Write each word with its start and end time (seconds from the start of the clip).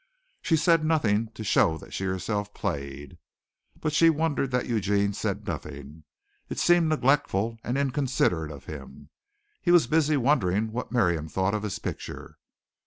She 0.41 0.55
said 0.57 0.83
nothing 0.83 1.27
to 1.35 1.43
show 1.43 1.77
that 1.77 1.93
she 1.93 2.05
herself 2.05 2.55
played, 2.55 3.19
but 3.79 3.93
she 3.93 4.09
wondered 4.09 4.49
that 4.49 4.65
Eugene 4.65 5.13
said 5.13 5.45
nothing. 5.45 6.05
It 6.49 6.57
seemed 6.57 6.89
neglectful 6.89 7.59
and 7.63 7.77
inconsiderate 7.77 8.49
of 8.49 8.65
him. 8.65 9.11
He 9.61 9.69
was 9.69 9.85
busy 9.85 10.17
wondering 10.17 10.71
what 10.71 10.91
Miriam 10.91 11.27
thought 11.29 11.53
of 11.53 11.61
his 11.61 11.77
picture. 11.77 12.39